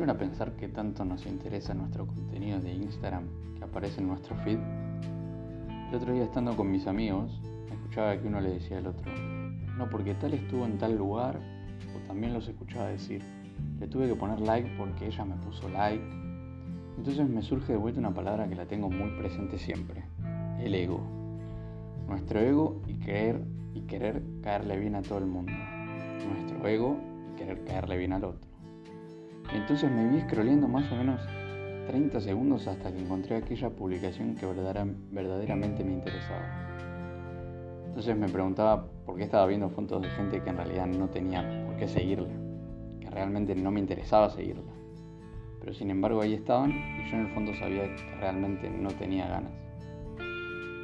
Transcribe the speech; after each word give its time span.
pusieron 0.00 0.16
a 0.16 0.18
pensar 0.18 0.52
qué 0.56 0.66
tanto 0.66 1.04
nos 1.04 1.26
interesa 1.26 1.74
nuestro 1.74 2.06
contenido 2.06 2.58
de 2.58 2.72
Instagram 2.72 3.24
que 3.54 3.64
aparece 3.64 4.00
en 4.00 4.08
nuestro 4.08 4.34
feed? 4.36 4.58
El 5.90 5.94
otro 5.94 6.14
día 6.14 6.24
estando 6.24 6.56
con 6.56 6.70
mis 6.70 6.86
amigos, 6.86 7.38
escuchaba 7.70 8.18
que 8.18 8.26
uno 8.26 8.40
le 8.40 8.52
decía 8.52 8.78
al 8.78 8.86
otro, 8.86 9.12
no, 9.76 9.90
porque 9.90 10.14
tal 10.14 10.32
estuvo 10.32 10.64
en 10.64 10.78
tal 10.78 10.96
lugar, 10.96 11.38
o 11.94 12.06
también 12.06 12.32
los 12.32 12.48
escuchaba 12.48 12.86
decir, 12.86 13.22
le 13.78 13.86
tuve 13.88 14.08
que 14.08 14.14
poner 14.14 14.40
like 14.40 14.70
porque 14.78 15.06
ella 15.06 15.22
me 15.26 15.36
puso 15.36 15.68
like. 15.68 16.02
Entonces 16.96 17.28
me 17.28 17.42
surge 17.42 17.72
de 17.72 17.78
vuelta 17.78 18.00
una 18.00 18.14
palabra 18.14 18.48
que 18.48 18.54
la 18.54 18.64
tengo 18.64 18.88
muy 18.88 19.10
presente 19.18 19.58
siempre, 19.58 20.04
el 20.60 20.74
ego. 20.74 21.02
Nuestro 22.08 22.40
ego 22.40 22.80
y 22.86 22.94
querer, 22.94 23.44
y 23.74 23.82
querer 23.82 24.22
caerle 24.40 24.78
bien 24.78 24.94
a 24.94 25.02
todo 25.02 25.18
el 25.18 25.26
mundo. 25.26 25.52
Nuestro 26.26 26.66
ego 26.66 26.96
y 27.34 27.36
querer 27.36 27.64
caerle 27.64 27.98
bien 27.98 28.14
al 28.14 28.24
otro. 28.24 28.49
Entonces 29.52 29.90
me 29.90 30.08
vi 30.08 30.20
scrolleando 30.20 30.68
más 30.68 30.90
o 30.92 30.96
menos 30.96 31.20
30 31.88 32.20
segundos 32.20 32.68
hasta 32.68 32.92
que 32.92 33.00
encontré 33.00 33.36
aquella 33.36 33.70
publicación 33.70 34.36
que 34.36 34.46
verdaderamente 34.46 35.82
me 35.82 35.92
interesaba. 35.92 36.68
Entonces 37.88 38.16
me 38.16 38.28
preguntaba 38.28 38.86
por 39.04 39.16
qué 39.16 39.24
estaba 39.24 39.46
viendo 39.46 39.68
fotos 39.70 40.00
de 40.02 40.08
gente 40.10 40.40
que 40.40 40.50
en 40.50 40.56
realidad 40.56 40.86
no 40.86 41.08
tenía 41.08 41.66
por 41.66 41.76
qué 41.76 41.88
seguirla, 41.88 42.28
que 43.00 43.10
realmente 43.10 43.56
no 43.56 43.72
me 43.72 43.80
interesaba 43.80 44.30
seguirla. 44.30 44.70
Pero 45.58 45.74
sin 45.74 45.90
embargo 45.90 46.22
ahí 46.22 46.34
estaban 46.34 46.70
y 46.70 47.10
yo 47.10 47.16
en 47.16 47.26
el 47.26 47.34
fondo 47.34 47.52
sabía 47.54 47.82
que 47.96 48.16
realmente 48.20 48.70
no 48.70 48.90
tenía 48.90 49.26
ganas. 49.26 49.52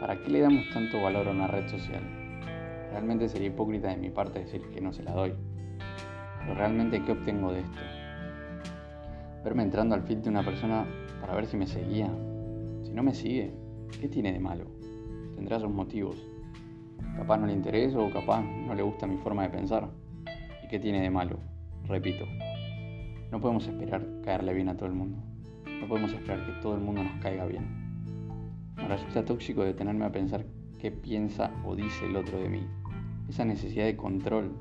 ¿Para 0.00 0.20
qué 0.20 0.28
le 0.28 0.40
damos 0.40 0.68
tanto 0.74 1.00
valor 1.00 1.28
a 1.28 1.30
una 1.30 1.46
red 1.46 1.68
social? 1.68 2.02
Realmente 2.90 3.28
sería 3.28 3.48
hipócrita 3.48 3.88
de 3.88 3.96
mi 3.96 4.10
parte 4.10 4.40
decir 4.40 4.62
que 4.74 4.80
no 4.80 4.92
se 4.92 5.04
la 5.04 5.12
doy. 5.12 5.32
Pero 6.40 6.54
realmente 6.54 7.00
¿qué 7.04 7.12
obtengo 7.12 7.52
de 7.52 7.60
esto? 7.60 7.78
Verme 9.46 9.62
entrando 9.62 9.94
al 9.94 10.02
feed 10.02 10.18
de 10.18 10.28
una 10.28 10.44
persona 10.44 10.84
para 11.20 11.36
ver 11.36 11.46
si 11.46 11.56
me 11.56 11.68
seguía. 11.68 12.10
Si 12.82 12.90
no 12.90 13.04
me 13.04 13.14
sigue, 13.14 13.54
¿qué 14.00 14.08
tiene 14.08 14.32
de 14.32 14.40
malo? 14.40 14.64
Tendrá 15.36 15.60
sus 15.60 15.70
motivos. 15.70 16.26
Capaz 17.16 17.38
no 17.38 17.46
le 17.46 17.52
interesa 17.52 17.96
o 18.00 18.10
capaz 18.10 18.42
no 18.42 18.74
le 18.74 18.82
gusta 18.82 19.06
mi 19.06 19.18
forma 19.18 19.44
de 19.44 19.50
pensar. 19.50 19.88
¿Y 20.64 20.66
qué 20.66 20.80
tiene 20.80 21.00
de 21.00 21.10
malo? 21.10 21.38
Repito, 21.84 22.24
no 23.30 23.40
podemos 23.40 23.68
esperar 23.68 24.04
caerle 24.24 24.52
bien 24.52 24.68
a 24.68 24.76
todo 24.76 24.88
el 24.88 24.96
mundo. 24.96 25.18
No 25.80 25.86
podemos 25.86 26.12
esperar 26.12 26.44
que 26.44 26.60
todo 26.60 26.74
el 26.74 26.80
mundo 26.80 27.04
nos 27.04 27.22
caiga 27.22 27.46
bien. 27.46 27.68
Me 28.74 28.88
resulta 28.88 29.24
tóxico 29.24 29.62
detenerme 29.62 30.06
a 30.06 30.10
pensar 30.10 30.44
qué 30.80 30.90
piensa 30.90 31.52
o 31.64 31.76
dice 31.76 32.04
el 32.04 32.16
otro 32.16 32.40
de 32.40 32.48
mí. 32.48 32.66
Esa 33.28 33.44
necesidad 33.44 33.84
de 33.84 33.96
control 33.96 34.56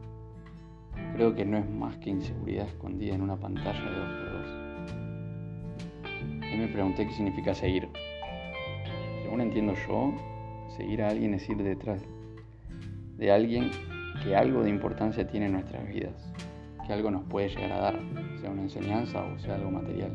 creo 1.15 1.33
que 1.33 1.43
no 1.43 1.57
es 1.57 1.67
más 1.67 1.97
que 1.97 2.11
inseguridad 2.11 2.67
escondida 2.67 3.15
en 3.15 3.23
una 3.23 3.35
pantalla 3.35 3.81
de 3.81 3.97
2x2 3.97 4.34
y 6.53 6.57
me 6.57 6.67
pregunté 6.67 7.05
qué 7.05 7.13
significa 7.13 7.53
seguir. 7.53 7.89
Según 9.23 9.41
entiendo 9.41 9.73
yo, 9.87 10.13
seguir 10.75 11.01
a 11.01 11.09
alguien 11.09 11.33
es 11.33 11.47
ir 11.49 11.57
detrás 11.57 12.01
de 13.17 13.31
alguien 13.31 13.71
que 14.23 14.35
algo 14.35 14.63
de 14.63 14.69
importancia 14.69 15.27
tiene 15.27 15.47
en 15.47 15.53
nuestras 15.53 15.87
vidas, 15.87 16.33
que 16.85 16.93
algo 16.93 17.11
nos 17.11 17.23
puede 17.23 17.49
llegar 17.49 17.71
a 17.71 17.79
dar, 17.79 17.99
sea 18.39 18.49
una 18.49 18.63
enseñanza 18.63 19.23
o 19.23 19.39
sea 19.39 19.55
algo 19.55 19.71
material. 19.71 20.11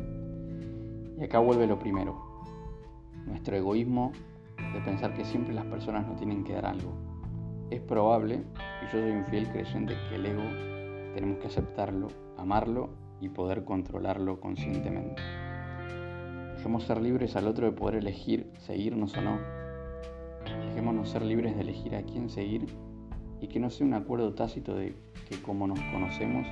Y 1.18 1.24
acá 1.24 1.38
vuelve 1.38 1.66
lo 1.66 1.78
primero, 1.78 2.44
nuestro 3.26 3.56
egoísmo 3.56 4.12
de 4.72 4.80
pensar 4.80 5.14
que 5.14 5.24
siempre 5.24 5.54
las 5.54 5.64
personas 5.66 6.06
no 6.06 6.14
tienen 6.14 6.44
que 6.44 6.52
dar 6.54 6.66
algo. 6.66 6.92
Es 7.70 7.80
probable, 7.80 8.42
y 8.82 8.84
yo 8.86 9.00
soy 9.00 9.10
un 9.10 9.24
fiel 9.26 9.48
creyente, 9.48 9.94
que 10.08 10.16
el 10.16 10.26
ego 10.26 10.42
tenemos 11.14 11.38
que 11.38 11.46
aceptarlo, 11.46 12.08
amarlo 12.36 12.90
y 13.20 13.28
poder 13.28 13.64
controlarlo 13.64 14.40
conscientemente. 14.40 15.22
Dejemos 16.60 16.84
ser 16.84 17.00
libres 17.00 17.36
al 17.36 17.46
otro 17.46 17.64
de 17.64 17.72
poder 17.72 17.94
elegir 17.94 18.52
seguirnos 18.58 19.16
o 19.16 19.22
no. 19.22 19.38
Dejémonos 20.66 21.08
ser 21.08 21.22
libres 21.22 21.54
de 21.54 21.62
elegir 21.62 21.94
a 21.94 22.02
quién 22.02 22.28
seguir 22.28 22.66
y 23.40 23.48
que 23.48 23.58
no 23.58 23.70
sea 23.70 23.86
un 23.86 23.94
acuerdo 23.94 24.34
tácito 24.34 24.74
de 24.74 24.94
que 25.26 25.40
como 25.40 25.66
nos 25.66 25.80
conocemos 25.90 26.46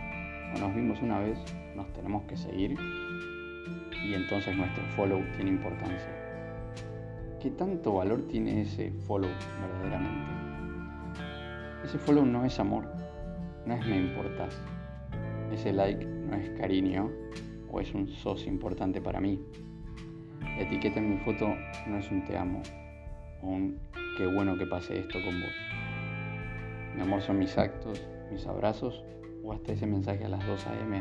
o 0.56 0.60
nos 0.60 0.74
vimos 0.74 1.02
una 1.02 1.19
vez, 1.19 1.38
nos 1.76 1.92
tenemos 1.92 2.22
que 2.22 2.38
seguir 2.38 2.74
y 4.02 4.14
entonces 4.14 4.56
nuestro 4.56 4.82
follow 4.96 5.20
tiene 5.36 5.50
importancia. 5.50 6.08
¿Qué 7.38 7.50
tanto 7.50 7.92
valor 7.92 8.22
tiene 8.28 8.62
ese 8.62 8.90
follow 8.90 9.28
verdaderamente? 9.60 10.32
Ese 11.84 11.98
follow 11.98 12.25
no 12.25 12.46
es 12.46 12.58
amor, 12.58 12.90
no 13.66 13.75
es 13.75 13.86
me 13.86 13.98
importas. 13.98 14.58
Ese 15.52 15.70
like 15.70 16.02
no 16.02 16.34
es 16.34 16.48
cariño 16.58 17.10
o 17.70 17.78
es 17.78 17.92
un 17.92 18.08
sos 18.08 18.46
importante 18.46 19.02
para 19.02 19.20
mí. 19.20 19.38
La 20.41 20.62
etiqueta 20.62 20.99
en 20.99 21.10
mi 21.10 21.19
foto 21.19 21.54
no 21.87 21.99
es 21.99 22.10
un 22.10 22.25
te 22.25 22.37
amo 22.37 22.62
o 23.43 23.49
un 23.49 23.78
qué 24.16 24.26
bueno 24.26 24.56
que 24.59 24.66
pase 24.66 24.99
esto 24.99 25.19
con 25.25 25.41
vos. 25.41 25.53
Mi 26.97 27.03
amor 27.03 27.22
son 27.22 27.38
mis 27.38 27.56
actos, 27.56 28.04
mis 28.31 28.47
abrazos 28.47 29.04
o 29.44 29.53
hasta 29.53 29.72
ese 29.72 29.87
mensaje 29.87 30.25
a 30.25 30.28
las 30.28 30.44
2 30.47 30.66
a.m. 30.66 31.00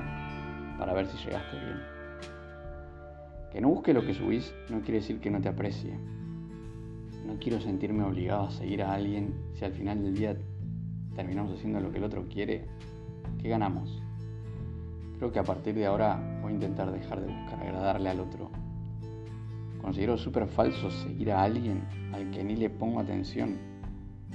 para 0.77 0.93
ver 0.93 1.07
si 1.07 1.17
llegaste 1.17 1.57
bien. 1.57 1.79
Que 3.51 3.61
no 3.61 3.69
busque 3.69 3.93
lo 3.93 4.05
que 4.05 4.13
subís 4.13 4.53
no 4.69 4.81
quiere 4.81 4.99
decir 4.99 5.19
que 5.19 5.31
no 5.31 5.41
te 5.41 5.49
aprecie. 5.49 5.93
No 7.25 7.37
quiero 7.39 7.59
sentirme 7.59 8.03
obligado 8.03 8.47
a 8.47 8.51
seguir 8.51 8.83
a 8.83 8.93
alguien 8.93 9.33
si 9.55 9.65
al 9.65 9.73
final 9.73 10.03
del 10.03 10.15
día 10.15 10.37
terminamos 11.15 11.53
haciendo 11.53 11.79
lo 11.79 11.91
que 11.91 11.97
el 11.97 12.03
otro 12.03 12.27
quiere. 12.27 12.65
¿Qué 13.41 13.49
ganamos? 13.49 14.01
Creo 15.17 15.31
que 15.31 15.39
a 15.39 15.43
partir 15.43 15.73
de 15.73 15.87
ahora 15.87 16.39
voy 16.41 16.51
a 16.51 16.55
intentar 16.55 16.91
dejar 16.91 17.21
de 17.21 17.33
buscar 17.33 17.59
agradarle 17.59 18.09
al 18.09 18.19
otro 18.19 18.51
Considero 19.81 20.17
súper 20.17 20.47
falso 20.47 20.91
seguir 20.91 21.31
a 21.31 21.43
alguien 21.43 21.83
al 22.13 22.29
que 22.31 22.43
ni 22.43 22.55
le 22.55 22.69
pongo 22.69 22.99
atención. 22.99 23.57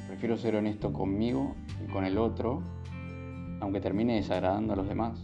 Prefiero 0.07 0.37
ser 0.37 0.57
honesto 0.57 0.93
conmigo 0.93 1.55
y 1.85 1.91
con 1.91 2.05
el 2.05 2.19
otro, 2.19 2.63
aunque 3.61 3.81
termine 3.81 4.17
desagradando 4.17 4.73
a 4.73 4.77
los 4.77 4.89
demás. 4.89 5.19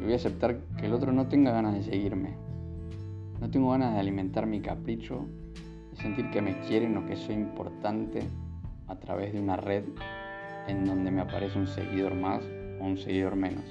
Y 0.00 0.04
voy 0.04 0.12
a 0.12 0.16
aceptar 0.16 0.60
que 0.78 0.86
el 0.86 0.94
otro 0.94 1.12
no 1.12 1.28
tenga 1.28 1.52
ganas 1.52 1.74
de 1.74 1.82
seguirme. 1.82 2.34
No 3.40 3.50
tengo 3.50 3.70
ganas 3.70 3.94
de 3.94 4.00
alimentar 4.00 4.46
mi 4.46 4.60
capricho 4.60 5.26
y 5.92 5.96
sentir 5.96 6.30
que 6.30 6.42
me 6.42 6.60
quieren 6.60 6.96
o 6.96 7.06
que 7.06 7.16
soy 7.16 7.34
importante 7.34 8.22
a 8.86 8.96
través 8.96 9.32
de 9.32 9.40
una 9.40 9.56
red 9.56 9.84
en 10.68 10.84
donde 10.84 11.10
me 11.10 11.20
aparece 11.20 11.58
un 11.58 11.66
seguidor 11.66 12.14
más 12.14 12.42
o 12.80 12.84
un 12.84 12.96
seguidor 12.96 13.36
menos. 13.36 13.64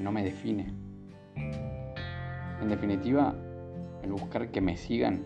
No 0.00 0.12
me 0.12 0.22
define. 0.22 0.72
En 2.60 2.68
definitiva, 2.68 3.34
el 4.02 4.12
buscar 4.12 4.50
que 4.50 4.60
me 4.60 4.76
sigan 4.76 5.24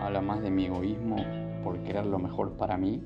habla 0.00 0.20
más 0.20 0.42
de 0.42 0.50
mi 0.50 0.66
egoísmo 0.66 1.16
por 1.62 1.78
querer 1.82 2.06
lo 2.06 2.18
mejor 2.18 2.56
para 2.56 2.76
mí 2.76 3.02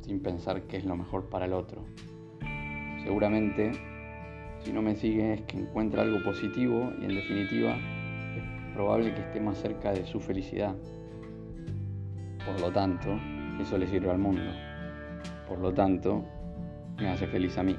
sin 0.00 0.20
pensar 0.20 0.62
que 0.62 0.76
es 0.76 0.84
lo 0.84 0.96
mejor 0.96 1.28
para 1.28 1.46
el 1.46 1.52
otro. 1.52 1.82
Seguramente 3.02 3.72
si 4.64 4.72
no 4.72 4.82
me 4.82 4.96
sigue 4.96 5.34
es 5.34 5.42
que 5.42 5.58
encuentra 5.58 6.02
algo 6.02 6.22
positivo 6.22 6.90
y 7.00 7.04
en 7.04 7.14
definitiva 7.14 7.76
es 8.36 8.74
probable 8.74 9.14
que 9.14 9.20
esté 9.20 9.40
más 9.40 9.58
cerca 9.58 9.92
de 9.92 10.06
su 10.06 10.20
felicidad. 10.20 10.74
Por 12.46 12.60
lo 12.60 12.72
tanto, 12.72 13.18
eso 13.60 13.78
le 13.78 13.86
sirve 13.86 14.10
al 14.10 14.18
mundo. 14.18 14.50
Por 15.48 15.58
lo 15.58 15.72
tanto, 15.72 16.24
me 16.98 17.08
hace 17.08 17.26
feliz 17.26 17.56
a 17.58 17.62
mí. 17.62 17.76